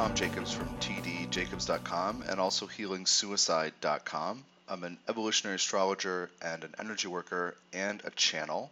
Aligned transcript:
Tom 0.00 0.14
Jacobs 0.14 0.50
from 0.50 0.66
tdjacobs.com 0.80 2.24
and 2.26 2.40
also 2.40 2.66
healingsuicide.com. 2.66 4.42
I'm 4.66 4.84
an 4.84 4.96
evolutionary 5.06 5.56
astrologer 5.56 6.30
and 6.40 6.64
an 6.64 6.74
energy 6.78 7.06
worker 7.06 7.54
and 7.74 8.00
a 8.06 8.10
channel. 8.12 8.70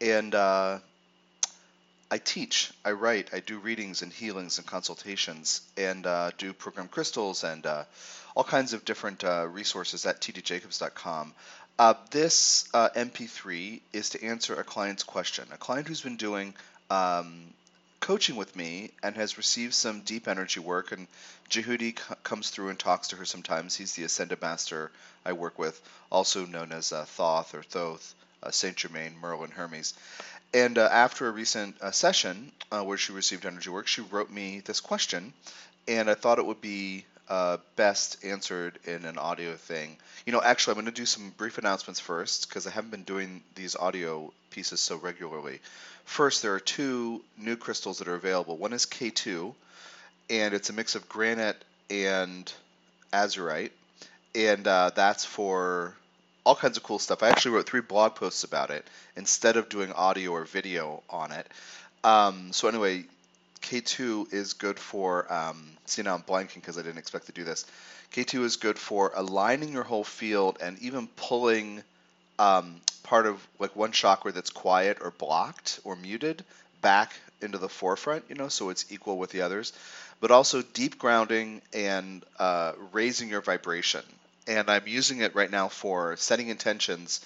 And 0.00 0.32
uh, 0.36 0.78
I 2.12 2.18
teach, 2.18 2.70
I 2.84 2.92
write, 2.92 3.30
I 3.32 3.40
do 3.40 3.58
readings 3.58 4.02
and 4.02 4.12
healings 4.12 4.58
and 4.58 4.68
consultations, 4.68 5.62
and 5.76 6.06
uh, 6.06 6.30
do 6.38 6.52
program 6.52 6.86
crystals 6.86 7.42
and 7.42 7.66
uh, 7.66 7.82
all 8.36 8.44
kinds 8.44 8.72
of 8.72 8.84
different 8.84 9.24
uh, 9.24 9.48
resources 9.50 10.06
at 10.06 10.20
tdjacobs.com. 10.20 11.34
Uh, 11.80 11.94
this 12.12 12.68
uh, 12.72 12.90
MP3 12.90 13.80
is 13.92 14.10
to 14.10 14.24
answer 14.24 14.54
a 14.54 14.62
client's 14.62 15.02
question. 15.02 15.44
A 15.52 15.56
client 15.56 15.88
who's 15.88 16.02
been 16.02 16.16
doing 16.16 16.54
um, 16.88 17.52
coaching 18.00 18.36
with 18.36 18.56
me 18.56 18.90
and 19.02 19.16
has 19.16 19.36
received 19.36 19.74
some 19.74 20.00
deep 20.00 20.28
energy 20.28 20.60
work. 20.60 20.92
And 20.92 21.06
Jehudi 21.50 21.98
c- 21.98 22.14
comes 22.22 22.50
through 22.50 22.68
and 22.68 22.78
talks 22.78 23.08
to 23.08 23.16
her 23.16 23.24
sometimes. 23.24 23.76
He's 23.76 23.94
the 23.94 24.04
Ascended 24.04 24.40
Master 24.40 24.90
I 25.24 25.32
work 25.32 25.58
with, 25.58 25.80
also 26.10 26.46
known 26.46 26.72
as 26.72 26.92
uh, 26.92 27.04
Thoth 27.04 27.54
or 27.54 27.62
Thoth, 27.62 28.14
uh, 28.42 28.50
Saint 28.50 28.76
Germain, 28.76 29.16
Merlin, 29.20 29.50
Hermes. 29.50 29.94
And 30.54 30.78
uh, 30.78 30.88
after 30.90 31.28
a 31.28 31.32
recent 31.32 31.80
uh, 31.82 31.90
session 31.90 32.52
uh, 32.72 32.82
where 32.82 32.96
she 32.96 33.12
received 33.12 33.44
energy 33.44 33.70
work, 33.70 33.86
she 33.86 34.00
wrote 34.00 34.30
me 34.30 34.60
this 34.60 34.80
question, 34.80 35.34
and 35.86 36.08
I 36.08 36.14
thought 36.14 36.38
it 36.38 36.46
would 36.46 36.60
be 36.60 37.04
uh, 37.28 37.58
best 37.76 38.24
answered 38.24 38.78
in 38.84 39.04
an 39.04 39.18
audio 39.18 39.54
thing. 39.54 39.96
You 40.24 40.32
know, 40.32 40.42
actually, 40.42 40.72
I'm 40.72 40.76
going 40.76 40.92
to 40.92 41.00
do 41.00 41.06
some 41.06 41.30
brief 41.36 41.58
announcements 41.58 42.00
first 42.00 42.48
because 42.48 42.66
I 42.66 42.70
haven't 42.70 42.90
been 42.90 43.04
doing 43.04 43.42
these 43.54 43.76
audio 43.76 44.32
pieces 44.50 44.80
so 44.80 44.96
regularly. 44.96 45.60
First, 46.04 46.42
there 46.42 46.54
are 46.54 46.60
two 46.60 47.22
new 47.36 47.56
crystals 47.56 47.98
that 47.98 48.08
are 48.08 48.14
available. 48.14 48.56
One 48.56 48.72
is 48.72 48.86
K2, 48.86 49.54
and 50.30 50.54
it's 50.54 50.70
a 50.70 50.72
mix 50.72 50.94
of 50.94 51.08
granite 51.08 51.62
and 51.90 52.50
azurite, 53.12 53.70
and 54.34 54.66
uh, 54.66 54.90
that's 54.94 55.24
for 55.24 55.94
all 56.44 56.54
kinds 56.54 56.78
of 56.78 56.82
cool 56.82 56.98
stuff. 56.98 57.22
I 57.22 57.28
actually 57.28 57.56
wrote 57.56 57.66
three 57.68 57.82
blog 57.82 58.14
posts 58.14 58.44
about 58.44 58.70
it 58.70 58.86
instead 59.16 59.56
of 59.56 59.68
doing 59.68 59.92
audio 59.92 60.30
or 60.30 60.44
video 60.44 61.02
on 61.10 61.32
it. 61.32 61.46
Um, 62.04 62.52
so 62.52 62.68
anyway, 62.68 63.04
K2 63.68 64.32
is 64.32 64.54
good 64.54 64.78
for. 64.78 65.30
Um, 65.30 65.62
see 65.84 66.00
now 66.00 66.14
I'm 66.14 66.22
blanking 66.22 66.54
because 66.54 66.78
I 66.78 66.82
didn't 66.82 66.96
expect 66.96 67.26
to 67.26 67.32
do 67.32 67.44
this. 67.44 67.66
K2 68.14 68.42
is 68.44 68.56
good 68.56 68.78
for 68.78 69.12
aligning 69.14 69.74
your 69.74 69.82
whole 69.82 70.04
field 70.04 70.56
and 70.62 70.78
even 70.78 71.06
pulling 71.16 71.82
um, 72.38 72.80
part 73.02 73.26
of 73.26 73.46
like 73.58 73.76
one 73.76 73.92
chakra 73.92 74.32
that's 74.32 74.48
quiet 74.48 74.98
or 75.02 75.10
blocked 75.10 75.80
or 75.84 75.96
muted 75.96 76.44
back 76.80 77.12
into 77.42 77.58
the 77.58 77.68
forefront, 77.68 78.24
you 78.30 78.36
know, 78.36 78.48
so 78.48 78.70
it's 78.70 78.90
equal 78.90 79.18
with 79.18 79.30
the 79.30 79.42
others, 79.42 79.74
but 80.20 80.30
also 80.30 80.62
deep 80.62 80.98
grounding 80.98 81.60
and 81.74 82.24
uh, 82.38 82.72
raising 82.92 83.28
your 83.28 83.42
vibration. 83.42 84.02
And 84.46 84.70
I'm 84.70 84.86
using 84.86 85.20
it 85.20 85.34
right 85.34 85.50
now 85.50 85.68
for 85.68 86.16
setting 86.16 86.48
intentions 86.48 87.20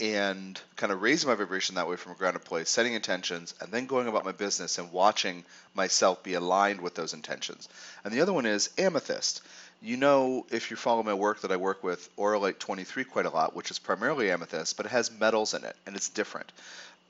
and 0.00 0.60
kind 0.76 0.92
of 0.92 1.02
raising 1.02 1.28
my 1.28 1.34
vibration 1.34 1.76
that 1.76 1.88
way 1.88 1.96
from 1.96 2.12
a 2.12 2.14
grounded 2.16 2.44
place, 2.44 2.68
setting 2.68 2.94
intentions, 2.94 3.54
and 3.60 3.70
then 3.70 3.86
going 3.86 4.08
about 4.08 4.24
my 4.24 4.32
business 4.32 4.78
and 4.78 4.92
watching 4.92 5.44
myself 5.74 6.22
be 6.22 6.34
aligned 6.34 6.80
with 6.80 6.94
those 6.94 7.14
intentions. 7.14 7.68
And 8.02 8.12
the 8.12 8.20
other 8.20 8.32
one 8.32 8.46
is 8.46 8.70
amethyst. 8.76 9.42
You 9.80 9.96
know, 9.96 10.46
if 10.50 10.70
you 10.70 10.76
follow 10.76 11.02
my 11.02 11.14
work, 11.14 11.42
that 11.42 11.52
I 11.52 11.56
work 11.56 11.84
with 11.84 12.08
Auralite 12.16 12.58
23 12.58 13.04
quite 13.04 13.26
a 13.26 13.30
lot, 13.30 13.54
which 13.54 13.70
is 13.70 13.78
primarily 13.78 14.30
amethyst, 14.30 14.76
but 14.76 14.86
it 14.86 14.90
has 14.90 15.10
metals 15.10 15.54
in 15.54 15.64
it, 15.64 15.76
and 15.86 15.94
it's 15.94 16.08
different. 16.08 16.50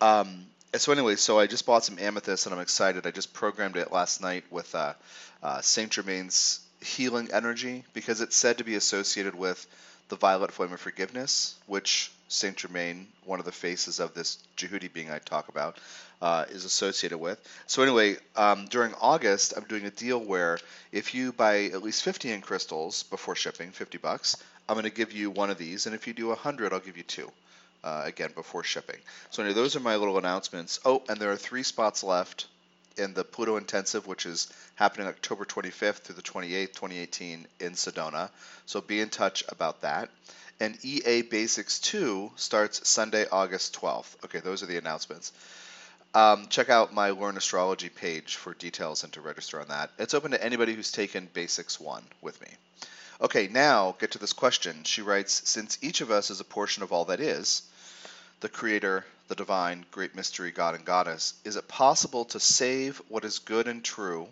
Um, 0.00 0.46
so 0.76 0.92
anyway, 0.92 1.16
so 1.16 1.38
I 1.38 1.46
just 1.46 1.66
bought 1.66 1.84
some 1.84 1.98
amethyst, 1.98 2.46
and 2.46 2.54
I'm 2.54 2.60
excited. 2.60 3.06
I 3.06 3.12
just 3.12 3.32
programmed 3.32 3.76
it 3.76 3.92
last 3.92 4.20
night 4.20 4.44
with 4.50 4.74
uh, 4.74 4.94
uh, 5.42 5.60
Saint 5.60 5.92
Germain's 5.92 6.60
healing 6.82 7.30
energy 7.32 7.84
because 7.94 8.20
it's 8.20 8.36
said 8.36 8.58
to 8.58 8.64
be 8.64 8.74
associated 8.74 9.34
with 9.34 9.66
the 10.08 10.16
violet 10.16 10.52
flame 10.52 10.72
of 10.72 10.80
forgiveness, 10.80 11.54
which 11.66 12.10
Saint 12.28 12.56
Germain, 12.56 13.06
one 13.24 13.38
of 13.38 13.44
the 13.44 13.52
faces 13.52 14.00
of 14.00 14.14
this 14.14 14.38
Jehudi 14.56 14.92
being 14.92 15.10
I 15.10 15.18
talk 15.18 15.48
about, 15.48 15.78
uh, 16.22 16.46
is 16.48 16.64
associated 16.64 17.18
with. 17.18 17.38
So 17.66 17.82
anyway, 17.82 18.16
um, 18.36 18.66
during 18.66 18.94
August, 19.00 19.54
I'm 19.56 19.64
doing 19.64 19.84
a 19.84 19.90
deal 19.90 20.18
where 20.18 20.58
if 20.92 21.14
you 21.14 21.32
buy 21.32 21.64
at 21.64 21.82
least 21.82 22.02
15 22.02 22.40
crystals 22.40 23.02
before 23.04 23.34
shipping, 23.34 23.70
50 23.70 23.98
bucks, 23.98 24.36
I'm 24.68 24.74
going 24.74 24.84
to 24.84 24.90
give 24.90 25.12
you 25.12 25.30
one 25.30 25.50
of 25.50 25.58
these, 25.58 25.86
and 25.86 25.94
if 25.94 26.06
you 26.06 26.14
do 26.14 26.28
100, 26.28 26.72
I'll 26.72 26.80
give 26.80 26.96
you 26.96 27.02
two. 27.02 27.30
Uh, 27.82 28.04
again, 28.06 28.30
before 28.34 28.64
shipping. 28.64 28.96
So 29.28 29.42
anyway, 29.42 29.54
those 29.54 29.76
are 29.76 29.80
my 29.80 29.96
little 29.96 30.16
announcements. 30.16 30.80
Oh, 30.86 31.02
and 31.06 31.18
there 31.18 31.30
are 31.30 31.36
three 31.36 31.62
spots 31.62 32.02
left 32.02 32.46
in 32.96 33.12
the 33.12 33.24
Pluto 33.24 33.56
Intensive, 33.56 34.06
which 34.06 34.24
is 34.24 34.50
happening 34.74 35.06
October 35.06 35.44
25th 35.44 35.96
through 35.96 36.14
the 36.14 36.22
28th, 36.22 36.72
2018 36.72 37.46
in 37.60 37.72
Sedona. 37.72 38.30
So 38.66 38.80
be 38.80 39.00
in 39.00 39.10
touch 39.10 39.44
about 39.48 39.82
that. 39.82 40.08
And 40.60 40.78
EA 40.84 41.22
Basics 41.22 41.80
2 41.80 42.32
starts 42.36 42.88
Sunday, 42.88 43.26
August 43.30 43.78
12th. 43.80 44.24
Okay, 44.24 44.40
those 44.40 44.62
are 44.62 44.66
the 44.66 44.78
announcements. 44.78 45.32
Um, 46.14 46.46
check 46.48 46.68
out 46.68 46.94
my 46.94 47.10
Learn 47.10 47.36
Astrology 47.36 47.88
page 47.88 48.36
for 48.36 48.54
details 48.54 49.02
and 49.02 49.12
to 49.14 49.20
register 49.20 49.60
on 49.60 49.68
that. 49.68 49.90
It's 49.98 50.14
open 50.14 50.30
to 50.30 50.44
anybody 50.44 50.74
who's 50.74 50.92
taken 50.92 51.28
Basics 51.32 51.80
1 51.80 52.04
with 52.22 52.40
me. 52.40 52.48
Okay, 53.20 53.48
now 53.48 53.96
get 53.98 54.12
to 54.12 54.18
this 54.18 54.32
question. 54.32 54.84
She 54.84 55.02
writes 55.02 55.42
Since 55.44 55.78
each 55.82 56.00
of 56.00 56.10
us 56.10 56.30
is 56.30 56.38
a 56.38 56.44
portion 56.44 56.82
of 56.82 56.92
all 56.92 57.04
that 57.06 57.20
is, 57.20 57.62
the 58.40 58.48
Creator, 58.48 59.04
the 59.28 59.34
Divine, 59.34 59.86
Great 59.90 60.14
Mystery, 60.14 60.50
God 60.50 60.74
and 60.74 60.84
Goddess, 60.84 61.34
is 61.44 61.56
it 61.56 61.66
possible 61.66 62.24
to 62.26 62.38
save 62.38 63.00
what 63.08 63.24
is 63.24 63.38
good 63.38 63.66
and 63.66 63.84
true 63.84 64.28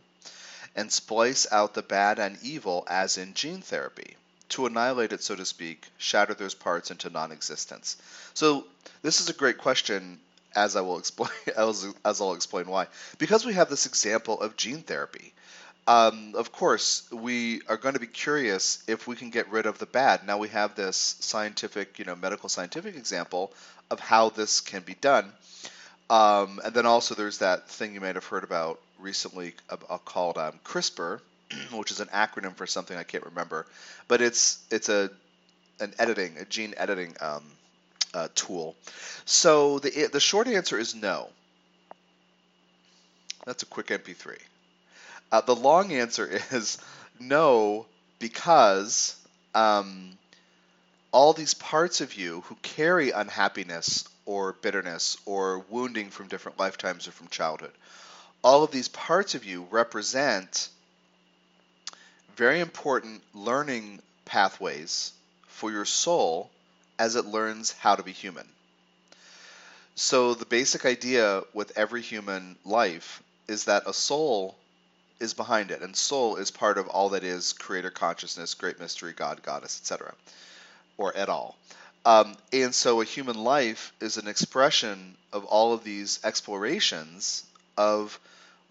and 0.77 0.93
splice 0.93 1.47
out 1.51 1.75
the 1.75 1.83
bad 1.83 2.19
and 2.19 2.39
evil 2.43 2.85
as 2.89 3.19
in 3.19 3.35
gene 3.35 3.63
therapy? 3.63 4.17
To 4.53 4.67
annihilate 4.67 5.13
it, 5.13 5.23
so 5.23 5.35
to 5.35 5.45
speak, 5.45 5.87
shatter 5.99 6.35
those 6.35 6.55
parts 6.55 6.91
into 6.91 7.11
non 7.11 7.33
existence. 7.33 7.97
So, 8.35 8.65
this 9.03 9.21
is 9.21 9.29
a 9.29 9.33
great 9.33 9.59
question 9.59 10.19
as 10.55 10.77
I 10.77 10.81
will 10.83 10.99
explain, 10.99 11.31
as, 11.57 11.87
as 12.05 12.21
I'll 12.21 12.35
explain 12.35 12.67
why. 12.67 12.87
Because 13.19 13.45
we 13.45 13.55
have 13.55 13.71
this 13.71 13.87
example 13.87 14.41
of 14.41 14.57
gene 14.57 14.83
therapy, 14.83 15.33
um, 15.87 16.35
of 16.37 16.53
course, 16.53 17.11
we 17.11 17.63
are 17.69 17.77
going 17.77 17.95
to 17.95 18.01
be 18.01 18.07
curious 18.07 18.83
if 18.87 19.09
we 19.09 19.17
can 19.17 19.31
get 19.31 19.51
rid 19.51 19.67
of 19.67 19.79
the 19.79 19.87
bad. 19.87 20.27
Now 20.27 20.39
we 20.39 20.49
have 20.49 20.75
this 20.77 21.17
scientific, 21.21 21.99
you 21.99 22.05
know, 22.05 22.15
medical 22.15 22.49
scientific 22.49 22.95
example 22.97 23.53
of 23.91 23.99
how 23.99 24.29
this 24.29 24.61
can 24.61 24.83
be 24.83 24.95
done. 24.95 25.33
Um, 26.09 26.61
and 26.65 26.73
then 26.73 26.87
also 26.87 27.15
there's 27.15 27.39
that 27.39 27.69
thing 27.69 27.95
you 27.95 28.01
might 28.01 28.15
have 28.15 28.27
heard 28.27 28.45
about 28.45 28.81
recently 29.01 29.55
called 30.05 30.39
um, 30.39 30.61
CRISPR, 30.65 31.21
which 31.73 31.91
is 31.91 32.01
an 32.01 32.09
acronym 32.09 32.55
for 32.55 32.67
something 32.67 32.97
I 32.97 33.03
can't 33.03 33.25
remember, 33.25 33.67
but 34.09 34.21
it's 34.21 34.63
it's 34.71 34.89
a 34.89 35.11
an 35.81 35.93
editing, 35.99 36.37
a 36.39 36.45
gene 36.45 36.75
editing 36.77 37.15
um, 37.21 37.43
uh, 38.15 38.29
tool. 38.35 38.77
So 39.25 39.79
the 39.79 40.09
the 40.13 40.21
short 40.21 40.47
answer 40.49 40.79
is 40.79 40.95
no. 40.95 41.29
That's 43.45 43.63
a 43.63 43.67
quick 43.67 43.89
MP3. 43.89 44.39
Uh, 45.33 45.41
the 45.41 45.55
long 45.57 45.93
answer 45.93 46.41
is 46.53 46.79
no, 47.19 47.87
because 48.19 49.17
um, 49.55 50.17
all 51.11 51.33
these 51.33 51.55
parts 51.55 52.01
of 52.01 52.15
you 52.15 52.43
who 52.43 52.57
carry 52.63 53.11
unhappiness 53.11 54.09
or 54.25 54.53
bitterness 54.53 55.17
or 55.27 55.59
wounding 55.71 56.11
from 56.11 56.29
different 56.29 56.59
lifetimes 56.59 57.09
or 57.09 57.13
from 57.13 57.29
childhood, 57.29 57.73
all 58.45 58.63
of 58.63 58.71
these 58.71 58.89
parts 58.89 59.35
of 59.35 59.45
you 59.45 59.67
represent 59.71 60.69
very 62.37 62.61
important 62.61 63.23
learning 63.35 64.01
pathways 64.25 65.13
for 65.47 65.71
your 65.71 65.85
soul 65.85 66.51
as 66.99 67.17
it 67.17 67.27
learns 67.27 67.73
how 67.73 67.97
to 67.97 68.03
be 68.03 68.13
human. 68.13 68.49
So, 69.95 70.35
the 70.35 70.47
basic 70.47 70.87
idea 70.87 71.43
with 71.53 71.77
every 71.77 72.01
human 72.01 72.57
life 72.65 73.23
is 73.47 73.65
that 73.65 73.87
a 73.87 73.93
soul 73.93 74.57
is 75.21 75.35
behind 75.35 75.71
it, 75.71 75.83
and 75.83 75.95
soul 75.95 76.37
is 76.37 76.51
part 76.51 76.79
of 76.79 76.89
all 76.89 77.11
that 77.11 77.25
is 77.25 77.53
creator 77.53 77.91
consciousness, 77.91 78.55
great 78.55 78.81
mystery, 78.81 79.13
God, 79.13 79.43
goddess, 79.43 79.79
etc., 79.81 80.15
or 80.97 81.13
et 81.15 81.29
al. 81.29 81.57
Um, 82.05 82.37
and 82.53 82.75
so, 82.75 83.01
a 83.01 83.05
human 83.05 83.37
life 83.37 83.93
is 84.01 84.17
an 84.17 84.27
expression 84.27 85.17
of 85.33 85.45
all 85.45 85.75
of 85.75 85.85
these 85.85 86.21
explorations 86.25 87.45
of 87.77 88.19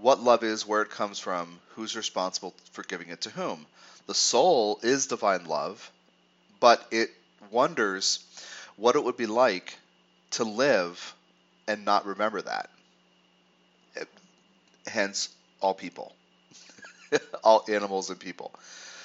what 0.01 0.21
love 0.21 0.43
is, 0.43 0.67
where 0.67 0.81
it 0.81 0.89
comes 0.89 1.19
from, 1.19 1.59
who's 1.75 1.95
responsible 1.95 2.53
for 2.71 2.83
giving 2.83 3.09
it 3.09 3.21
to 3.21 3.29
whom. 3.29 3.65
The 4.07 4.15
soul 4.15 4.79
is 4.81 5.07
divine 5.07 5.45
love, 5.45 5.91
but 6.59 6.85
it 6.91 7.11
wonders 7.51 8.23
what 8.77 8.95
it 8.95 9.03
would 9.03 9.17
be 9.17 9.27
like 9.27 9.77
to 10.31 10.43
live 10.43 11.15
and 11.67 11.85
not 11.85 12.05
remember 12.05 12.41
that. 12.41 12.69
Hence, 14.87 15.29
all 15.61 15.75
people, 15.75 16.15
all 17.43 17.63
animals 17.69 18.09
and 18.09 18.19
people. 18.19 18.51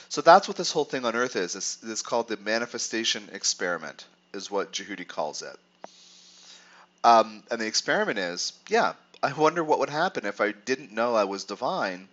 So 0.08 0.22
that's 0.22 0.48
what 0.48 0.56
this 0.56 0.72
whole 0.72 0.84
thing 0.84 1.04
on 1.04 1.14
Earth 1.14 1.36
is. 1.36 1.54
It's, 1.56 1.78
it's 1.82 2.02
called 2.02 2.28
the 2.28 2.38
manifestation 2.38 3.28
experiment, 3.32 4.06
is 4.32 4.50
what 4.50 4.72
Jehudi 4.72 5.06
calls 5.06 5.42
it. 5.42 5.56
Um, 7.04 7.42
and 7.50 7.60
the 7.60 7.66
experiment 7.66 8.18
is, 8.18 8.52
yeah, 8.68 8.94
I 9.22 9.32
wonder 9.32 9.64
what 9.64 9.78
would 9.78 9.90
happen 9.90 10.26
if 10.26 10.40
I 10.40 10.52
didn't 10.52 10.92
know 10.92 11.14
I 11.14 11.24
was 11.24 11.44
divine 11.44 12.08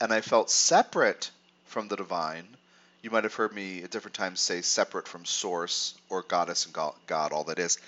and 0.00 0.12
I 0.12 0.20
felt 0.20 0.50
separate 0.50 1.30
from 1.66 1.88
the 1.88 1.96
divine, 1.96 2.46
you 3.02 3.10
might 3.10 3.24
have 3.24 3.34
heard 3.34 3.54
me 3.54 3.82
at 3.82 3.90
different 3.90 4.14
times 4.14 4.40
say 4.40 4.62
separate 4.62 5.08
from 5.08 5.24
source 5.24 5.94
or 6.08 6.22
goddess 6.22 6.66
and 6.66 6.74
God, 6.74 7.32
all 7.32 7.44
that 7.44 7.58
is. 7.58 7.78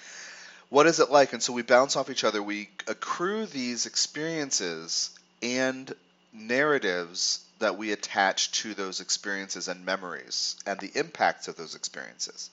What 0.70 0.86
is 0.86 1.00
it 1.00 1.10
like? 1.10 1.32
And 1.32 1.42
so 1.42 1.52
we 1.52 1.62
bounce 1.62 1.96
off 1.96 2.10
each 2.10 2.24
other. 2.24 2.42
We 2.42 2.68
accrue 2.88 3.46
these 3.46 3.86
experiences 3.86 5.10
and 5.42 5.92
narratives 6.32 7.44
that 7.58 7.76
we 7.76 7.92
attach 7.92 8.50
to 8.62 8.74
those 8.74 9.00
experiences 9.00 9.68
and 9.68 9.84
memories 9.84 10.56
and 10.66 10.80
the 10.80 10.90
impacts 10.94 11.48
of 11.48 11.56
those 11.56 11.74
experiences. 11.74 12.50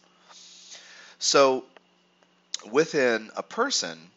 So 1.19 1.65
within 2.69 3.31
a 3.35 3.43
person, 3.43 4.09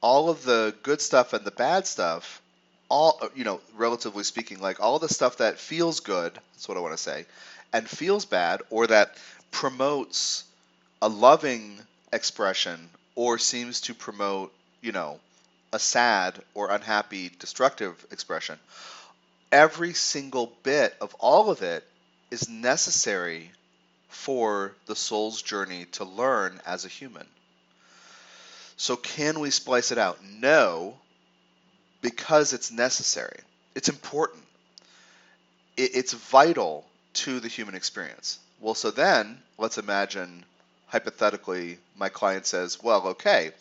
all 0.00 0.28
of 0.28 0.44
the 0.44 0.74
good 0.82 1.00
stuff 1.00 1.32
and 1.32 1.44
the 1.44 1.50
bad 1.50 1.86
stuff, 1.86 2.40
all 2.88 3.20
you 3.34 3.44
know, 3.44 3.60
relatively 3.76 4.24
speaking, 4.24 4.60
like 4.60 4.80
all 4.80 4.98
the 4.98 5.08
stuff 5.08 5.38
that 5.38 5.58
feels 5.58 6.00
good, 6.00 6.32
that's 6.34 6.68
what 6.68 6.76
I 6.76 6.80
want 6.80 6.96
to 6.96 7.02
say, 7.02 7.26
and 7.72 7.88
feels 7.88 8.24
bad, 8.24 8.62
or 8.70 8.86
that 8.86 9.16
promotes 9.50 10.44
a 11.02 11.08
loving 11.08 11.78
expression 12.12 12.88
or 13.14 13.38
seems 13.38 13.80
to 13.82 13.94
promote, 13.94 14.52
you 14.80 14.92
know, 14.92 15.18
a 15.72 15.78
sad 15.78 16.38
or 16.54 16.70
unhappy, 16.70 17.30
destructive 17.38 18.06
expression. 18.10 18.58
Every 19.50 19.94
single 19.94 20.52
bit 20.62 20.94
of 21.00 21.14
all 21.14 21.50
of 21.50 21.62
it 21.62 21.84
is 22.30 22.48
necessary 22.48 23.50
for 24.08 24.74
the 24.86 24.96
soul's 24.96 25.42
journey 25.42 25.86
to 25.92 26.04
learn 26.04 26.60
as 26.66 26.84
a 26.84 26.88
human. 26.88 27.26
So, 28.76 28.96
can 28.96 29.40
we 29.40 29.50
splice 29.50 29.90
it 29.90 29.98
out? 29.98 30.18
No, 30.22 30.96
because 32.02 32.52
it's 32.52 32.70
necessary. 32.70 33.40
It's 33.74 33.88
important. 33.88 34.42
It's 35.76 36.12
vital 36.12 36.86
to 37.14 37.40
the 37.40 37.48
human 37.48 37.74
experience. 37.74 38.38
Well, 38.60 38.74
so 38.74 38.90
then 38.90 39.38
let's 39.58 39.78
imagine 39.78 40.44
hypothetically 40.86 41.78
my 41.96 42.08
client 42.08 42.46
says, 42.46 42.82
well, 42.82 43.08
okay, 43.08 43.52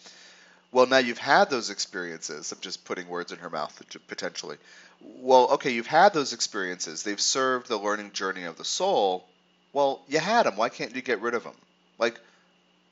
well, 0.71 0.85
now 0.85 0.97
you've 0.97 1.17
had 1.17 1.49
those 1.49 1.69
experiences. 1.69 2.51
I'm 2.51 2.59
just 2.59 2.85
putting 2.85 3.07
words 3.07 3.31
in 3.31 3.39
her 3.39 3.49
mouth 3.49 3.81
potentially. 4.07 4.57
Well, 5.01 5.51
okay, 5.53 5.71
you've 5.71 5.87
had 5.87 6.13
those 6.13 6.33
experiences. 6.33 7.03
They've 7.03 7.19
served 7.19 7.67
the 7.67 7.77
learning 7.77 8.11
journey 8.11 8.43
of 8.43 8.57
the 8.57 8.65
soul. 8.65 9.25
Well, 9.73 10.01
you 10.07 10.19
had 10.19 10.45
them. 10.45 10.57
Why 10.57 10.69
can't 10.69 10.95
you 10.95 11.01
get 11.01 11.21
rid 11.21 11.33
of 11.33 11.43
them? 11.43 11.55
Like, 11.97 12.19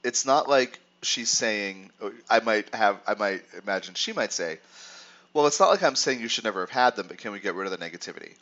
it's 0.03 0.25
not 0.25 0.49
like 0.49 0.79
she's 1.03 1.29
saying. 1.29 1.91
I 2.29 2.39
might 2.39 2.73
have. 2.73 2.99
I 3.07 3.15
might 3.15 3.43
imagine 3.61 3.93
she 3.95 4.13
might 4.13 4.33
say, 4.33 4.59
"Well, 5.33 5.47
it's 5.47 5.59
not 5.59 5.69
like 5.69 5.83
I'm 5.83 5.95
saying 5.95 6.21
you 6.21 6.27
should 6.27 6.43
never 6.43 6.61
have 6.61 6.69
had 6.69 6.95
them, 6.95 7.07
but 7.07 7.17
can 7.17 7.31
we 7.31 7.39
get 7.39 7.55
rid 7.55 7.71
of 7.71 7.77
the 7.77 7.85
negativity?" 7.85 8.33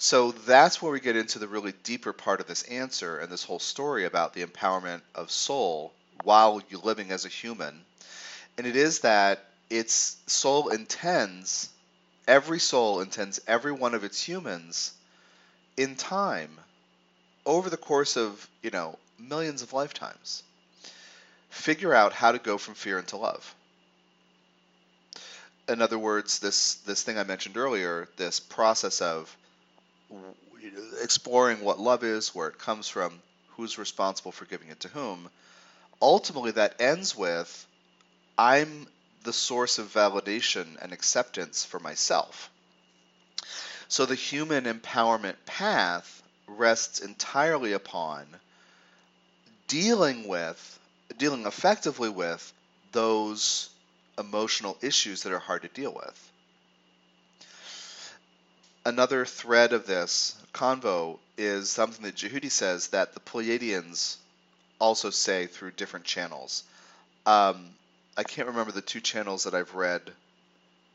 So 0.00 0.30
that's 0.30 0.80
where 0.80 0.92
we 0.92 1.00
get 1.00 1.16
into 1.16 1.40
the 1.40 1.48
really 1.48 1.72
deeper 1.82 2.12
part 2.12 2.40
of 2.40 2.46
this 2.46 2.62
answer 2.62 3.18
and 3.18 3.32
this 3.32 3.42
whole 3.42 3.58
story 3.58 4.04
about 4.04 4.32
the 4.32 4.44
empowerment 4.44 5.00
of 5.14 5.30
soul 5.32 5.92
while 6.22 6.62
you're 6.68 6.80
living 6.80 7.10
as 7.10 7.24
a 7.24 7.28
human. 7.28 7.84
And 8.56 8.66
it 8.66 8.76
is 8.76 9.00
that 9.00 9.44
its 9.70 10.16
soul 10.28 10.68
intends, 10.68 11.68
every 12.28 12.60
soul 12.60 13.00
intends 13.00 13.40
every 13.48 13.72
one 13.72 13.94
of 13.94 14.04
its 14.04 14.22
humans 14.22 14.92
in 15.76 15.96
time 15.96 16.58
over 17.44 17.68
the 17.68 17.76
course 17.76 18.16
of, 18.16 18.48
you 18.62 18.70
know, 18.70 18.98
millions 19.18 19.62
of 19.62 19.72
lifetimes. 19.72 20.44
Figure 21.50 21.94
out 21.94 22.12
how 22.12 22.32
to 22.32 22.38
go 22.38 22.58
from 22.58 22.74
fear 22.74 22.98
into 22.98 23.16
love. 23.16 23.54
In 25.68 25.82
other 25.82 25.98
words, 25.98 26.38
this 26.38 26.74
this 26.86 27.02
thing 27.02 27.18
I 27.18 27.24
mentioned 27.24 27.56
earlier, 27.56 28.08
this 28.16 28.40
process 28.40 29.02
of 29.02 29.34
exploring 31.02 31.60
what 31.60 31.78
love 31.78 32.04
is, 32.04 32.34
where 32.34 32.48
it 32.48 32.58
comes 32.58 32.88
from, 32.88 33.20
who's 33.50 33.78
responsible 33.78 34.32
for 34.32 34.46
giving 34.46 34.68
it 34.68 34.80
to 34.80 34.88
whom, 34.88 35.28
ultimately 36.00 36.52
that 36.52 36.80
ends 36.80 37.16
with 37.16 37.66
I'm 38.38 38.86
the 39.24 39.32
source 39.32 39.78
of 39.78 39.92
validation 39.92 40.80
and 40.80 40.92
acceptance 40.92 41.64
for 41.64 41.80
myself. 41.80 42.50
So 43.88 44.06
the 44.06 44.14
human 44.14 44.64
empowerment 44.64 45.36
path 45.44 46.22
rests 46.46 47.00
entirely 47.00 47.72
upon 47.72 48.26
dealing 49.66 50.28
with, 50.28 50.78
dealing 51.16 51.46
effectively 51.46 52.08
with 52.08 52.52
those 52.92 53.70
emotional 54.18 54.76
issues 54.82 55.22
that 55.22 55.32
are 55.32 55.38
hard 55.38 55.62
to 55.62 55.68
deal 55.68 55.92
with 55.92 56.32
another 58.88 59.26
thread 59.26 59.74
of 59.74 59.86
this 59.86 60.34
convo 60.54 61.18
is 61.36 61.70
something 61.70 62.06
that 62.06 62.14
Jehudi 62.14 62.50
says 62.50 62.88
that 62.88 63.12
the 63.12 63.20
Pleiadians 63.20 64.16
also 64.78 65.10
say 65.10 65.46
through 65.46 65.72
different 65.72 66.06
channels. 66.06 66.64
Um, 67.26 67.68
I 68.16 68.22
can't 68.22 68.48
remember 68.48 68.72
the 68.72 68.80
two 68.80 69.00
channels 69.00 69.44
that 69.44 69.54
I've 69.54 69.74
read. 69.74 70.00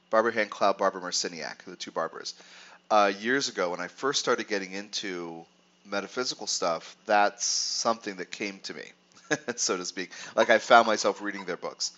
Barbara 0.10 0.34
Hand 0.34 0.50
Clow, 0.50 0.74
Barbara 0.74 1.02
Marciniak, 1.02 1.64
the 1.66 1.76
two 1.76 1.92
Barbers. 1.92 2.34
Uh, 2.90 3.12
years 3.20 3.48
ago, 3.48 3.70
when 3.70 3.80
I 3.80 3.88
first 3.88 4.20
started 4.20 4.48
getting 4.48 4.72
into 4.72 5.46
metaphysical 5.86 6.48
stuff, 6.48 6.96
that's 7.06 7.46
something 7.46 8.16
that 8.16 8.32
came 8.32 8.60
to 8.64 8.74
me, 8.74 8.92
so 9.56 9.78
to 9.78 9.86
speak. 9.86 10.12
Like 10.36 10.50
I 10.50 10.60
found 10.60 10.88
myself 10.88 11.22
reading 11.22 11.46
their 11.46 11.58
books. 11.58 11.92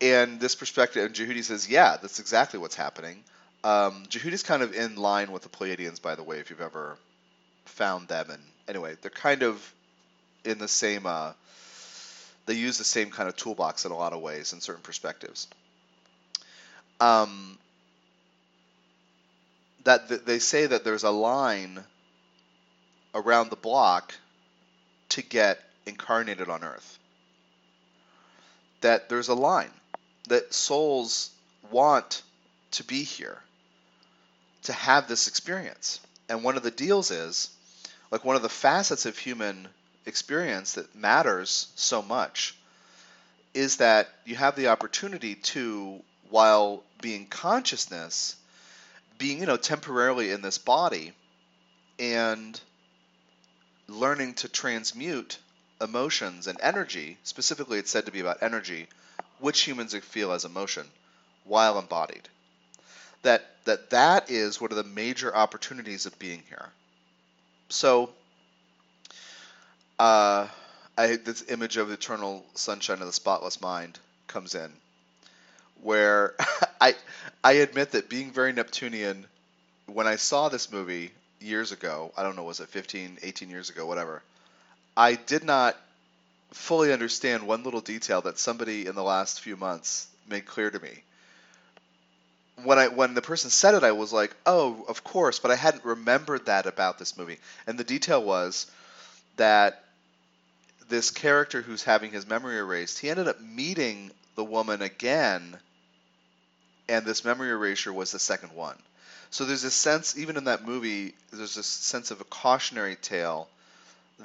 And 0.00 0.38
this 0.38 0.54
perspective, 0.54 1.04
and 1.04 1.14
Jehudi 1.14 1.42
says, 1.42 1.68
yeah, 1.68 1.96
that's 2.00 2.20
exactly 2.20 2.60
what's 2.60 2.76
happening. 2.76 3.24
Um, 3.64 4.04
Jehudi's 4.08 4.44
kind 4.44 4.62
of 4.62 4.74
in 4.74 4.96
line 4.96 5.32
with 5.32 5.42
the 5.42 5.48
Pleiadians, 5.48 6.00
by 6.00 6.14
the 6.14 6.22
way, 6.22 6.38
if 6.38 6.50
you've 6.50 6.60
ever 6.60 6.96
found 7.64 8.08
them. 8.08 8.30
And 8.30 8.42
anyway, 8.68 8.96
they're 9.02 9.10
kind 9.10 9.42
of 9.42 9.74
in 10.44 10.58
the 10.58 10.68
same. 10.68 11.06
Uh, 11.06 11.32
they 12.46 12.54
use 12.54 12.78
the 12.78 12.84
same 12.84 13.10
kind 13.10 13.28
of 13.28 13.36
toolbox 13.36 13.84
in 13.84 13.92
a 13.92 13.96
lot 13.96 14.12
of 14.12 14.20
ways 14.20 14.52
in 14.52 14.60
certain 14.60 14.82
perspectives. 14.82 15.48
Um, 17.00 17.58
that 19.84 20.08
th- 20.08 20.24
they 20.24 20.38
say 20.38 20.66
that 20.66 20.84
there's 20.84 21.02
a 21.04 21.10
line 21.10 21.84
around 23.14 23.50
the 23.50 23.56
block 23.56 24.14
to 25.10 25.22
get 25.22 25.60
incarnated 25.88 26.48
on 26.48 26.62
Earth. 26.62 26.98
That 28.82 29.08
there's 29.08 29.28
a 29.28 29.34
line 29.34 29.70
that 30.28 30.54
souls 30.54 31.30
want 31.70 32.22
to 32.72 32.84
be 32.84 33.02
here 33.02 33.38
to 34.64 34.72
have 34.72 35.08
this 35.08 35.28
experience. 35.28 36.00
And 36.28 36.44
one 36.44 36.56
of 36.56 36.62
the 36.62 36.70
deals 36.70 37.10
is, 37.10 37.50
like 38.10 38.24
one 38.24 38.36
of 38.36 38.42
the 38.42 38.48
facets 38.48 39.06
of 39.06 39.18
human 39.18 39.68
experience 40.06 40.74
that 40.74 40.94
matters 40.94 41.68
so 41.74 42.02
much 42.02 42.54
is 43.54 43.78
that 43.78 44.08
you 44.24 44.36
have 44.36 44.56
the 44.56 44.68
opportunity 44.68 45.34
to, 45.36 46.00
while 46.30 46.82
being 47.00 47.26
consciousness, 47.26 48.36
being, 49.16 49.40
you 49.40 49.46
know, 49.46 49.56
temporarily 49.56 50.30
in 50.30 50.42
this 50.42 50.58
body 50.58 51.12
and 51.98 52.60
learning 53.88 54.34
to 54.34 54.48
transmute 54.48 55.38
emotions 55.80 56.46
and 56.46 56.58
energy, 56.60 57.18
specifically 57.24 57.78
it's 57.78 57.90
said 57.90 58.06
to 58.06 58.12
be 58.12 58.20
about 58.20 58.42
energy, 58.42 58.88
which 59.38 59.60
humans 59.60 59.94
feel 59.94 60.32
as 60.32 60.44
emotion 60.44 60.86
while 61.44 61.78
embodied 61.78 62.28
that 63.22 63.44
that 63.64 63.90
that 63.90 64.30
is 64.30 64.60
one 64.60 64.70
of 64.70 64.76
the 64.76 64.84
major 64.84 65.34
opportunities 65.34 66.06
of 66.06 66.18
being 66.18 66.42
here. 66.48 66.68
So, 67.68 68.10
uh, 69.98 70.48
I 70.96 71.16
this 71.16 71.44
image 71.48 71.76
of 71.76 71.88
the 71.88 71.94
eternal 71.94 72.44
sunshine 72.54 73.00
of 73.00 73.06
the 73.06 73.12
spotless 73.12 73.60
mind 73.60 73.98
comes 74.26 74.54
in, 74.54 74.72
where 75.82 76.34
I 76.80 76.94
I 77.42 77.52
admit 77.52 77.92
that 77.92 78.08
being 78.08 78.30
very 78.30 78.52
Neptunian, 78.52 79.26
when 79.86 80.06
I 80.06 80.16
saw 80.16 80.48
this 80.48 80.72
movie 80.72 81.10
years 81.40 81.72
ago, 81.72 82.12
I 82.16 82.22
don't 82.22 82.36
know, 82.36 82.44
was 82.44 82.60
it 82.60 82.68
15, 82.68 83.18
18 83.22 83.50
years 83.50 83.70
ago, 83.70 83.86
whatever, 83.86 84.22
I 84.98 85.14
did 85.14 85.44
not 85.44 85.76
fully 86.52 86.92
understand 86.92 87.46
one 87.46 87.62
little 87.62 87.80
detail 87.80 88.20
that 88.22 88.38
somebody 88.38 88.86
in 88.86 88.94
the 88.94 89.02
last 89.02 89.40
few 89.40 89.56
months 89.56 90.08
made 90.28 90.44
clear 90.44 90.70
to 90.70 90.80
me 90.80 91.02
when 92.64 92.78
I 92.78 92.88
when 92.88 93.14
the 93.14 93.22
person 93.22 93.50
said 93.50 93.74
it, 93.74 93.84
I 93.84 93.92
was 93.92 94.12
like, 94.12 94.34
oh, 94.44 94.84
of 94.88 95.04
course, 95.04 95.38
but 95.38 95.50
I 95.50 95.54
hadn't 95.54 95.84
remembered 95.84 96.46
that 96.46 96.66
about 96.66 96.98
this 96.98 97.16
movie. 97.16 97.38
And 97.66 97.78
the 97.78 97.84
detail 97.84 98.22
was 98.22 98.66
that 99.36 99.84
this 100.88 101.10
character 101.10 101.62
who's 101.62 101.84
having 101.84 102.10
his 102.10 102.26
memory 102.26 102.58
erased, 102.58 102.98
he 102.98 103.10
ended 103.10 103.28
up 103.28 103.40
meeting 103.40 104.10
the 104.34 104.44
woman 104.44 104.82
again, 104.82 105.56
and 106.88 107.04
this 107.04 107.24
memory 107.24 107.50
erasure 107.50 107.92
was 107.92 108.10
the 108.10 108.18
second 108.18 108.52
one. 108.52 108.76
So 109.30 109.44
there's 109.44 109.64
a 109.64 109.70
sense, 109.70 110.16
even 110.18 110.36
in 110.36 110.44
that 110.44 110.66
movie, 110.66 111.14
there's 111.32 111.58
a 111.58 111.62
sense 111.62 112.10
of 112.10 112.20
a 112.20 112.24
cautionary 112.24 112.96
tale 112.96 113.48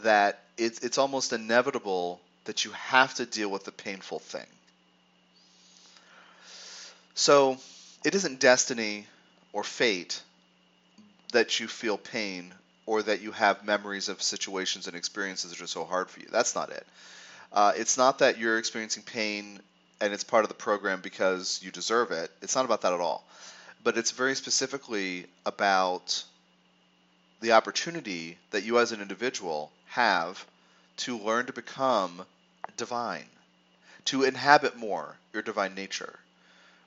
that 0.01 0.39
it's 0.57 0.79
it's 0.79 0.97
almost 0.97 1.33
inevitable 1.33 2.19
that 2.45 2.65
you 2.65 2.71
have 2.71 3.13
to 3.15 3.25
deal 3.25 3.49
with 3.49 3.63
the 3.63 3.71
painful 3.71 4.19
thing. 4.19 4.45
So 7.15 7.57
it 8.03 8.15
isn't 8.15 8.39
destiny 8.39 9.07
or 9.53 9.63
fate 9.63 10.21
that 11.31 11.59
you 11.59 11.67
feel 11.67 11.97
pain 11.97 12.53
or 12.85 13.01
that 13.03 13.21
you 13.21 13.31
have 13.31 13.63
memories 13.63 14.09
of 14.09 14.21
situations 14.21 14.87
and 14.87 14.95
experiences 14.95 15.51
that 15.51 15.61
are 15.61 15.67
so 15.67 15.85
hard 15.85 16.09
for 16.09 16.19
you. 16.19 16.27
That's 16.31 16.55
not 16.55 16.69
it. 16.69 16.85
Uh, 17.51 17.71
it's 17.75 17.97
not 17.97 18.19
that 18.19 18.39
you're 18.39 18.57
experiencing 18.57 19.03
pain 19.03 19.59
and 20.01 20.11
it's 20.11 20.23
part 20.23 20.43
of 20.43 20.49
the 20.49 20.55
program 20.55 21.01
because 21.01 21.61
you 21.63 21.71
deserve 21.71 22.11
it. 22.11 22.29
It's 22.41 22.55
not 22.55 22.65
about 22.65 22.81
that 22.81 22.93
at 22.93 22.99
all. 22.99 23.25
But 23.83 23.97
it's 23.97 24.11
very 24.11 24.35
specifically 24.35 25.27
about 25.45 26.23
the 27.41 27.53
opportunity 27.53 28.37
that 28.51 28.63
you 28.63 28.79
as 28.79 28.91
an 28.91 29.01
individual 29.01 29.71
have 29.93 30.43
to 30.97 31.17
learn 31.17 31.45
to 31.45 31.53
become 31.53 32.25
divine, 32.77 33.25
to 34.05 34.23
inhabit 34.23 34.75
more 34.75 35.15
your 35.33 35.43
divine 35.43 35.75
nature, 35.75 36.17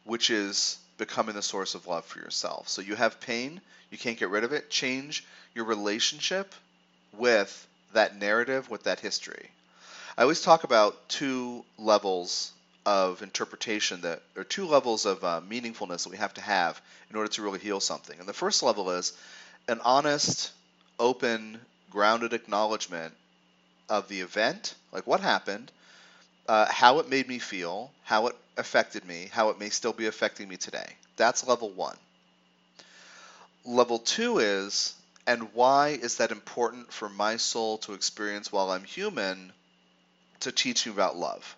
which 0.04 0.28
is 0.30 0.78
becoming 0.98 1.34
the 1.34 1.42
source 1.42 1.74
of 1.76 1.86
love 1.86 2.04
for 2.04 2.18
yourself. 2.18 2.68
So 2.68 2.82
you 2.82 2.96
have 2.96 3.20
pain, 3.20 3.60
you 3.90 3.98
can't 3.98 4.18
get 4.18 4.30
rid 4.30 4.42
of 4.42 4.52
it. 4.52 4.70
Change 4.70 5.24
your 5.54 5.66
relationship 5.66 6.52
with 7.16 7.66
that 7.92 8.18
narrative, 8.18 8.68
with 8.70 8.84
that 8.84 8.98
history. 8.98 9.50
I 10.18 10.22
always 10.22 10.40
talk 10.40 10.64
about 10.64 11.08
two 11.08 11.64
levels 11.78 12.50
of 12.84 13.22
interpretation 13.22 14.00
that, 14.00 14.22
or 14.36 14.42
two 14.42 14.66
levels 14.66 15.06
of 15.06 15.22
uh, 15.22 15.40
meaningfulness 15.48 16.04
that 16.04 16.10
we 16.10 16.16
have 16.16 16.34
to 16.34 16.40
have 16.40 16.80
in 17.10 17.16
order 17.16 17.28
to 17.28 17.42
really 17.42 17.60
heal 17.60 17.80
something. 17.80 18.18
And 18.18 18.28
the 18.28 18.32
first 18.32 18.62
level 18.62 18.90
is 18.90 19.12
an 19.68 19.80
honest, 19.84 20.50
open, 20.98 21.60
grounded 21.96 22.34
acknowledgement 22.34 23.14
of 23.88 24.06
the 24.08 24.20
event, 24.20 24.74
like 24.92 25.06
what 25.06 25.20
happened, 25.20 25.72
uh, 26.46 26.66
how 26.66 26.98
it 26.98 27.08
made 27.08 27.26
me 27.26 27.38
feel, 27.38 27.90
how 28.04 28.26
it 28.26 28.36
affected 28.58 29.02
me, 29.06 29.30
how 29.32 29.48
it 29.48 29.58
may 29.58 29.70
still 29.70 29.94
be 29.94 30.04
affecting 30.04 30.46
me 30.46 30.58
today. 30.58 30.86
That's 31.16 31.46
level 31.46 31.70
one. 31.70 31.96
Level 33.64 33.98
two 33.98 34.40
is, 34.40 34.94
and 35.26 35.54
why 35.54 35.88
is 35.88 36.18
that 36.18 36.32
important 36.32 36.92
for 36.92 37.08
my 37.08 37.38
soul 37.38 37.78
to 37.78 37.94
experience 37.94 38.52
while 38.52 38.70
I'm 38.70 38.84
human 38.84 39.50
to 40.40 40.52
teach 40.52 40.84
me 40.84 40.92
about 40.92 41.16
love? 41.16 41.56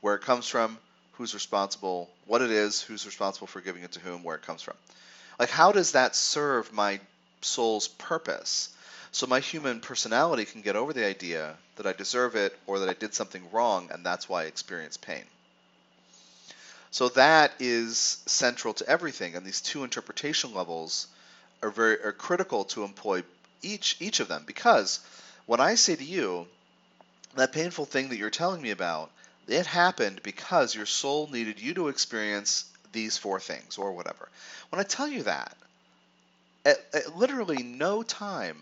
Where 0.00 0.14
it 0.14 0.22
comes 0.22 0.48
from, 0.48 0.78
who's 1.12 1.34
responsible, 1.34 2.08
what 2.24 2.40
it 2.40 2.50
is, 2.50 2.80
who's 2.80 3.04
responsible 3.04 3.48
for 3.48 3.60
giving 3.60 3.82
it 3.82 3.92
to 3.92 4.00
whom, 4.00 4.22
where 4.22 4.36
it 4.36 4.42
comes 4.42 4.62
from. 4.62 4.76
Like, 5.38 5.50
how 5.50 5.70
does 5.70 5.92
that 5.92 6.16
serve 6.16 6.72
my 6.72 6.98
soul's 7.42 7.88
purpose? 7.88 8.70
So 9.14 9.28
my 9.28 9.38
human 9.38 9.78
personality 9.78 10.44
can 10.44 10.60
get 10.60 10.74
over 10.74 10.92
the 10.92 11.06
idea 11.06 11.56
that 11.76 11.86
I 11.86 11.92
deserve 11.92 12.34
it 12.34 12.58
or 12.66 12.80
that 12.80 12.88
I 12.88 12.94
did 12.94 13.14
something 13.14 13.48
wrong 13.52 13.88
and 13.92 14.04
that's 14.04 14.28
why 14.28 14.42
I 14.42 14.46
experience 14.46 14.96
pain. 14.96 15.22
So 16.90 17.08
that 17.10 17.52
is 17.60 18.18
central 18.26 18.74
to 18.74 18.88
everything, 18.88 19.36
and 19.36 19.46
these 19.46 19.60
two 19.60 19.84
interpretation 19.84 20.52
levels 20.52 21.06
are 21.62 21.70
very 21.70 22.02
are 22.02 22.10
critical 22.10 22.64
to 22.64 22.82
employ 22.82 23.22
each 23.62 23.96
each 24.00 24.18
of 24.18 24.26
them 24.26 24.42
because 24.48 24.98
when 25.46 25.60
I 25.60 25.76
say 25.76 25.94
to 25.94 26.04
you 26.04 26.48
that 27.36 27.52
painful 27.52 27.86
thing 27.86 28.08
that 28.08 28.16
you're 28.16 28.30
telling 28.30 28.60
me 28.60 28.72
about, 28.72 29.12
it 29.46 29.66
happened 29.66 30.24
because 30.24 30.74
your 30.74 30.86
soul 30.86 31.28
needed 31.30 31.60
you 31.60 31.72
to 31.74 31.86
experience 31.86 32.64
these 32.90 33.16
four 33.16 33.38
things 33.38 33.78
or 33.78 33.92
whatever. 33.92 34.28
When 34.70 34.80
I 34.80 34.84
tell 34.84 35.06
you 35.06 35.22
that, 35.22 35.56
at, 36.64 36.84
at 36.92 37.16
literally 37.16 37.62
no 37.62 38.02
time 38.02 38.56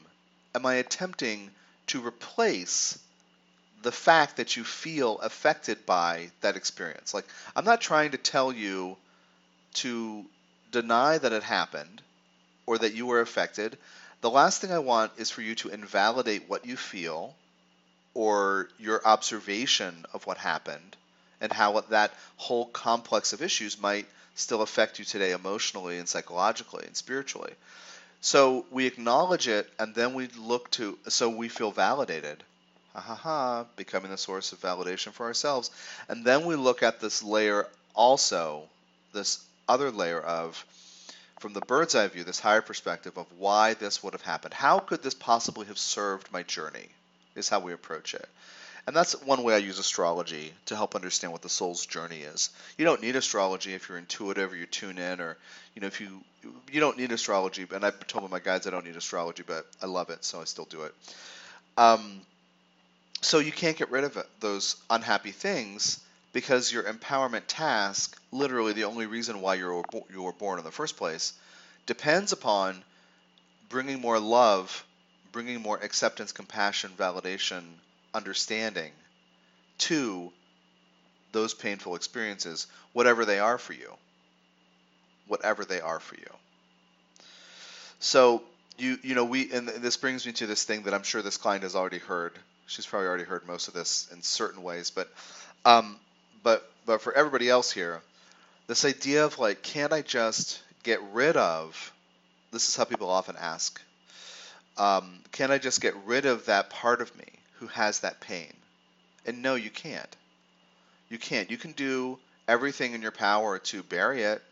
am 0.54 0.66
I 0.66 0.74
attempting 0.74 1.50
to 1.88 2.06
replace 2.06 2.98
the 3.82 3.92
fact 3.92 4.36
that 4.36 4.56
you 4.56 4.64
feel 4.64 5.18
affected 5.18 5.84
by 5.86 6.30
that 6.40 6.56
experience? 6.56 7.14
Like, 7.14 7.26
I'm 7.56 7.64
not 7.64 7.80
trying 7.80 8.12
to 8.12 8.18
tell 8.18 8.52
you 8.52 8.96
to 9.74 10.24
deny 10.70 11.18
that 11.18 11.32
it 11.32 11.42
happened 11.42 12.02
or 12.66 12.78
that 12.78 12.94
you 12.94 13.06
were 13.06 13.20
affected. 13.20 13.76
The 14.20 14.30
last 14.30 14.60
thing 14.60 14.72
I 14.72 14.78
want 14.78 15.12
is 15.16 15.30
for 15.30 15.42
you 15.42 15.54
to 15.56 15.68
invalidate 15.68 16.48
what 16.48 16.64
you 16.64 16.76
feel 16.76 17.34
or 18.14 18.68
your 18.78 19.04
observation 19.06 20.06
of 20.12 20.26
what 20.26 20.38
happened 20.38 20.96
and 21.40 21.52
how 21.52 21.80
that 21.80 22.12
whole 22.36 22.66
complex 22.66 23.32
of 23.32 23.42
issues 23.42 23.80
might 23.80 24.06
still 24.34 24.62
affect 24.62 24.98
you 24.98 25.04
today 25.04 25.32
emotionally 25.32 25.98
and 25.98 26.08
psychologically 26.08 26.86
and 26.86 26.96
spiritually. 26.96 27.52
So 28.22 28.64
we 28.70 28.86
acknowledge 28.86 29.48
it 29.48 29.68
and 29.80 29.94
then 29.96 30.14
we 30.14 30.28
look 30.28 30.70
to, 30.72 30.96
so 31.08 31.28
we 31.28 31.48
feel 31.48 31.72
validated. 31.72 32.42
Ha 32.94 33.00
ha 33.00 33.14
ha, 33.16 33.66
becoming 33.74 34.12
the 34.12 34.16
source 34.16 34.52
of 34.52 34.60
validation 34.60 35.10
for 35.10 35.26
ourselves. 35.26 35.72
And 36.08 36.24
then 36.24 36.44
we 36.44 36.54
look 36.54 36.84
at 36.84 37.00
this 37.00 37.24
layer 37.24 37.66
also, 37.94 38.68
this 39.12 39.44
other 39.68 39.90
layer 39.90 40.20
of, 40.20 40.64
from 41.40 41.52
the 41.52 41.62
bird's 41.62 41.96
eye 41.96 42.06
view, 42.06 42.22
this 42.22 42.38
higher 42.38 42.62
perspective 42.62 43.18
of 43.18 43.26
why 43.38 43.74
this 43.74 44.04
would 44.04 44.12
have 44.12 44.22
happened. 44.22 44.54
How 44.54 44.78
could 44.78 45.02
this 45.02 45.14
possibly 45.14 45.66
have 45.66 45.78
served 45.78 46.32
my 46.32 46.44
journey? 46.44 46.88
Is 47.34 47.48
how 47.48 47.58
we 47.58 47.72
approach 47.72 48.14
it. 48.14 48.28
And 48.86 48.96
that's 48.96 49.12
one 49.22 49.44
way 49.44 49.54
I 49.54 49.58
use 49.58 49.78
astrology 49.78 50.52
to 50.66 50.76
help 50.76 50.96
understand 50.96 51.32
what 51.32 51.42
the 51.42 51.48
soul's 51.48 51.86
journey 51.86 52.20
is. 52.20 52.50
You 52.76 52.84
don't 52.84 53.00
need 53.00 53.14
astrology 53.14 53.74
if 53.74 53.88
you're 53.88 53.98
intuitive 53.98 54.52
or 54.52 54.56
you 54.56 54.66
tune 54.66 54.98
in 54.98 55.20
or 55.20 55.36
you 55.74 55.80
know 55.80 55.86
if 55.86 56.00
you 56.00 56.20
you 56.72 56.80
don't 56.80 56.98
need 56.98 57.12
astrology. 57.12 57.66
And 57.72 57.84
I've 57.84 58.06
told 58.08 58.28
my 58.28 58.40
guides 58.40 58.66
I 58.66 58.70
don't 58.70 58.84
need 58.84 58.96
astrology, 58.96 59.44
but 59.46 59.66
I 59.80 59.86
love 59.86 60.10
it, 60.10 60.24
so 60.24 60.40
I 60.40 60.44
still 60.44 60.64
do 60.64 60.82
it. 60.82 60.94
Um, 61.76 62.22
so 63.20 63.38
you 63.38 63.52
can't 63.52 63.76
get 63.76 63.90
rid 63.92 64.02
of 64.02 64.16
it, 64.16 64.26
those 64.40 64.74
unhappy 64.90 65.30
things 65.30 66.00
because 66.32 66.72
your 66.72 66.82
empowerment 66.82 67.42
task, 67.46 68.20
literally 68.32 68.72
the 68.72 68.84
only 68.84 69.06
reason 69.06 69.40
why 69.40 69.54
you're 69.54 69.84
you 70.12 70.22
were 70.22 70.32
born 70.32 70.58
in 70.58 70.64
the 70.64 70.72
first 70.72 70.96
place, 70.96 71.34
depends 71.86 72.32
upon 72.32 72.82
bringing 73.68 74.00
more 74.00 74.18
love, 74.18 74.84
bringing 75.30 75.62
more 75.62 75.78
acceptance, 75.78 76.32
compassion, 76.32 76.90
validation, 76.98 77.62
understanding 78.14 78.92
to 79.78 80.32
those 81.32 81.54
painful 81.54 81.96
experiences, 81.96 82.66
whatever 82.92 83.24
they 83.24 83.38
are 83.38 83.58
for 83.58 83.72
you. 83.72 83.92
Whatever 85.26 85.64
they 85.64 85.80
are 85.80 86.00
for 86.00 86.16
you. 86.16 86.26
So 88.00 88.42
you 88.78 88.98
you 89.02 89.14
know 89.14 89.24
we 89.24 89.50
and 89.52 89.68
this 89.68 89.96
brings 89.96 90.26
me 90.26 90.32
to 90.32 90.46
this 90.46 90.64
thing 90.64 90.82
that 90.82 90.94
I'm 90.94 91.04
sure 91.04 91.22
this 91.22 91.36
client 91.36 91.62
has 91.62 91.74
already 91.74 91.98
heard. 91.98 92.32
She's 92.66 92.86
probably 92.86 93.08
already 93.08 93.24
heard 93.24 93.46
most 93.46 93.68
of 93.68 93.74
this 93.74 94.08
in 94.12 94.22
certain 94.22 94.62
ways, 94.62 94.90
but 94.90 95.08
um, 95.64 95.96
but 96.42 96.68
but 96.84 97.00
for 97.00 97.12
everybody 97.14 97.48
else 97.48 97.70
here, 97.70 98.02
this 98.66 98.84
idea 98.84 99.24
of 99.24 99.38
like, 99.38 99.62
can't 99.62 99.92
I 99.92 100.02
just 100.02 100.60
get 100.82 101.00
rid 101.12 101.36
of? 101.36 101.92
This 102.50 102.68
is 102.68 102.76
how 102.76 102.84
people 102.84 103.08
often 103.08 103.36
ask. 103.38 103.80
Um, 104.76 105.20
can 105.32 105.50
I 105.50 105.58
just 105.58 105.80
get 105.80 105.94
rid 106.06 106.26
of 106.26 106.46
that 106.46 106.70
part 106.70 107.00
of 107.00 107.16
me? 107.16 107.26
Who 107.62 107.68
has 107.68 108.00
that 108.00 108.20
pain. 108.20 108.52
And 109.24 109.40
no, 109.40 109.54
you 109.54 109.70
can't. 109.70 110.16
You 111.08 111.16
can't. 111.16 111.48
You 111.48 111.56
can 111.56 111.70
do 111.70 112.18
everything 112.48 112.92
in 112.92 113.02
your 113.02 113.12
power 113.12 113.60
to 113.60 113.84
bury 113.84 114.24
it, 114.24 114.42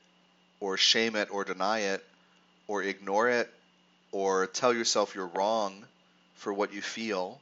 or 0.61 0.77
shame 0.77 1.17
it, 1.17 1.29
or 1.33 1.43
deny 1.43 1.81
it, 1.81 2.07
or 2.69 2.85
ignore 2.85 3.29
it, 3.29 3.53
or 4.13 4.47
tell 4.47 4.73
yourself 4.73 5.17
you're 5.17 5.27
wrong 5.27 5.85
for 6.37 6.53
what 6.53 6.73
you 6.73 6.81
feel, 6.81 7.41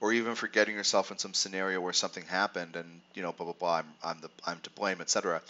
or 0.00 0.14
even 0.14 0.34
for 0.34 0.48
getting 0.48 0.74
yourself 0.74 1.10
in 1.10 1.18
some 1.18 1.34
scenario 1.34 1.78
where 1.78 1.92
something 1.92 2.24
happened 2.24 2.74
and 2.74 3.02
you 3.12 3.22
know 3.22 3.32
blah 3.32 3.44
blah 3.44 3.52
blah 3.52 3.76
I'm 3.76 3.92
I'm 4.02 4.20
the 4.22 4.30
I'm 4.46 4.60
to 4.60 4.70
blame 4.70 5.02
etc. 5.02 5.42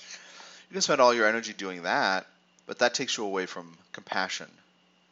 You 0.70 0.72
can 0.72 0.82
spend 0.82 1.00
all 1.00 1.14
your 1.14 1.28
energy 1.28 1.52
doing 1.52 1.84
that, 1.84 2.26
but 2.66 2.80
that 2.80 2.94
takes 2.94 3.16
you 3.16 3.24
away 3.24 3.46
from 3.46 3.78
compassion, 3.92 4.50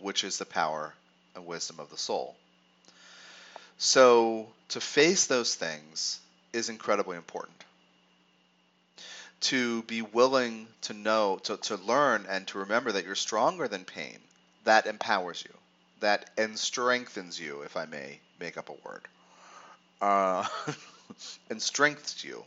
which 0.00 0.24
is 0.24 0.38
the 0.38 0.44
power 0.44 0.92
and 1.36 1.46
wisdom 1.46 1.78
of 1.78 1.88
the 1.90 1.96
soul. 1.96 2.34
So 3.84 4.46
to 4.68 4.80
face 4.80 5.26
those 5.26 5.56
things 5.56 6.20
is 6.52 6.68
incredibly 6.68 7.16
important. 7.16 7.64
To 9.50 9.82
be 9.82 10.02
willing 10.02 10.68
to 10.82 10.92
know, 10.92 11.40
to, 11.42 11.56
to 11.56 11.74
learn 11.74 12.24
and 12.28 12.46
to 12.46 12.58
remember 12.58 12.92
that 12.92 13.04
you're 13.04 13.16
stronger 13.16 13.66
than 13.66 13.84
pain, 13.84 14.20
that 14.62 14.86
empowers 14.86 15.42
you. 15.44 15.52
That 15.98 16.30
and 16.38 16.56
strengthens 16.56 17.40
you, 17.40 17.62
if 17.62 17.76
I 17.76 17.86
may 17.86 18.20
make 18.38 18.56
up 18.56 18.68
a 18.68 18.88
word. 18.88 19.02
Uh, 20.00 20.46
and 21.50 21.60
strengthens 21.60 22.22
you. 22.22 22.44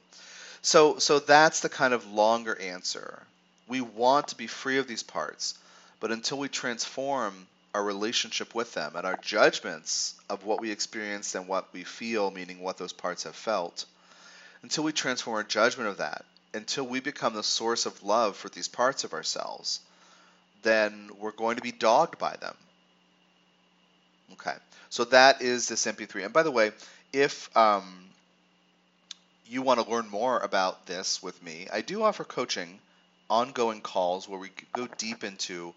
So 0.62 1.00
so 1.00 1.20
that's 1.20 1.60
the 1.60 1.68
kind 1.70 1.94
of 1.94 2.10
longer 2.10 2.58
answer. 2.62 3.22
We 3.68 3.82
want 3.82 4.30
to 4.30 4.38
be 4.38 4.48
free 4.48 4.77
of 4.77 4.88
these 4.88 5.04
parts, 5.04 5.56
but 6.00 6.13
until 6.13 6.39
we 6.39 6.48
transform 6.48 7.46
our 7.75 7.84
relationship 7.84 8.55
with 8.55 8.74
them 8.74 8.94
and 8.96 9.05
our 9.05 9.17
judgments 9.17 10.15
of 10.29 10.46
what 10.46 10.62
we 10.62 10.72
experienced 10.72 11.36
and 11.36 11.46
what 11.46 11.67
we 11.74 11.84
feel, 11.84 12.32
meaning 12.32 12.62
what 12.62 12.77
those 12.77 12.94
parts 12.94 13.24
have 13.24 13.36
felt, 13.36 13.86
until 14.63 14.86
we 14.86 14.94
transform 14.94 15.36
our 15.36 15.44
judgment 15.44 15.89
of 15.89 15.98
that, 15.98 16.24
until 16.53 16.86
we 16.86 17.01
become 17.01 17.34
the 17.34 17.44
source 17.44 17.86
of 17.86 18.01
love 18.01 18.38
for 18.38 18.48
these 18.48 18.70
parts 18.70 19.03
of 19.03 19.12
ourselves, 19.12 19.82
then 20.63 21.10
we're 21.20 21.32
going 21.32 21.58
to 21.58 21.62
be 21.62 21.74
dogged 21.74 22.17
by 22.17 22.38
them. 22.38 22.55
Okay, 24.32 24.55
so 24.89 25.03
that 25.05 25.41
is 25.41 25.67
this 25.67 25.86
MP3. 25.86 26.24
And 26.24 26.34
by 26.34 26.44
the 26.44 26.51
way, 26.51 26.72
if 27.12 27.55
um, 27.58 28.05
you 29.48 29.62
want 29.62 29.82
to 29.82 29.91
learn 29.91 30.08
more 30.08 30.39
about 30.39 30.86
this 30.86 31.22
with 31.22 31.44
me, 31.44 31.67
I 31.74 31.82
do 31.82 32.03
offer 32.03 32.24
coaching, 32.24 32.79
ongoing 33.29 33.82
calls 33.82 34.29
where 34.29 34.39
we 34.39 34.51
go 34.72 34.88
deep 34.98 35.25
into 35.25 35.74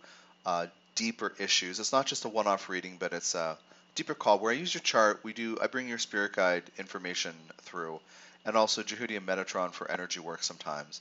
uh, 0.47 0.67
deeper 0.99 1.33
issues. 1.39 1.79
It's 1.79 1.93
not 1.93 2.07
just 2.07 2.25
a 2.25 2.29
one-off 2.29 2.69
reading, 2.69 2.97
but 2.99 3.13
it's 3.13 3.37
a 3.37 3.57
deeper 3.95 4.15
call 4.15 4.41
where 4.41 4.53
I 4.53 4.57
use 4.57 4.75
your 4.75 4.83
chart. 4.83 5.21
We 5.23 5.33
do. 5.33 5.57
I 5.63 5.69
bring 5.69 5.89
your 5.89 5.99
spirit 5.99 6.33
guide 6.33 6.65
information 6.77 7.35
through, 7.63 8.01
and 8.45 8.57
also 8.57 8.83
Jehudi 8.83 9.17
and 9.17 9.27
Metatron 9.27 9.73
for 9.73 9.89
energy 9.91 10.19
work 10.19 10.43
sometimes. 10.43 11.01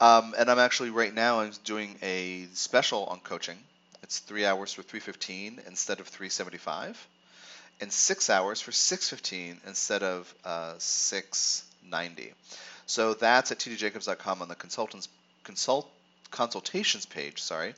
Um, 0.00 0.34
and 0.38 0.48
I'm 0.48 0.60
actually 0.60 0.90
right 0.90 1.12
now 1.12 1.40
I'm 1.40 1.52
doing 1.64 1.96
a 2.00 2.46
special 2.54 3.04
on 3.06 3.18
coaching. 3.20 3.58
It's 4.04 4.20
three 4.20 4.46
hours 4.46 4.72
for 4.72 4.82
315 4.82 5.62
instead 5.66 5.98
of 5.98 6.06
375, 6.06 7.08
and 7.80 7.92
six 7.92 8.30
hours 8.30 8.60
for 8.60 8.70
615 8.70 9.60
instead 9.66 10.02
of 10.04 10.32
uh, 10.44 10.74
690. 10.78 12.32
So 12.86 13.14
that's 13.14 13.50
at 13.50 13.58
tdjacobs.com 13.58 14.42
on 14.42 14.48
the 14.48 14.54
consultants 14.54 15.08
consult 15.42 15.90
consultations 16.30 17.06
page. 17.06 17.42
Sorry, 17.42 17.74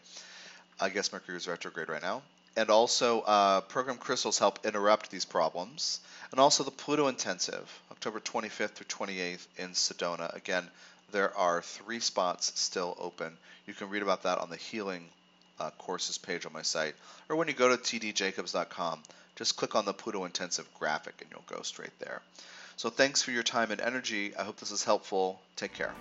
I 0.81 0.89
guess 0.91 1.13
Mercury 1.13 1.37
is 1.37 1.49
retrograde 1.49 1.89
right 1.89 2.03
now. 2.03 2.23
And 2.57 2.71
also, 2.71 3.21
uh, 3.21 3.61
program 3.63 3.99
crystals 3.99 4.39
help 4.39 4.65
interrupt 4.65 5.11
these 5.11 5.27
problems. 5.27 6.01
And 6.31 6.41
also 6.41 6.65
the 6.65 6.71
Pluto 6.71 7.09
Intensive, 7.09 7.71
October 7.91 8.21
25th 8.21 8.71
through 8.71 8.87
28th 8.87 9.47
in 9.59 9.71
Sedona. 9.71 10.35
Again, 10.35 10.69
there 11.13 11.37
are 11.37 11.63
three 11.63 12.01
spots 12.01 12.53
still 12.59 12.97
open. 12.99 13.37
You 13.67 13.75
can 13.75 13.91
read 13.91 14.03
about 14.03 14.23
that 14.23 14.39
on 14.39 14.51
the 14.51 14.57
healing 14.57 15.09
uh, 15.61 15.71
courses 15.79 16.19
page 16.19 16.47
on 16.47 16.53
my 16.53 16.63
site, 16.63 16.95
or 17.29 17.37
when 17.37 17.49
you 17.49 17.55
go 17.55 17.75
to 17.75 17.83
tdjacobs.com, 17.83 19.03
just 19.37 19.57
click 19.57 19.75
on 19.75 19.85
the 19.85 19.93
Pluto 19.93 20.25
Intensive 20.25 20.69
graphic 20.79 21.15
and 21.21 21.31
you'll 21.31 21.45
go 21.47 21.63
straight 21.63 21.99
there. 21.99 22.23
So 22.77 22.91
thanks 22.91 23.23
for 23.23 23.31
your 23.31 23.43
time 23.43 23.71
and 23.71 23.81
energy. 23.81 24.37
I 24.37 24.45
hope 24.45 24.59
this 24.59 24.71
is 24.71 24.85
helpful. 24.85 25.41
Take 25.57 25.75
care. 25.75 25.95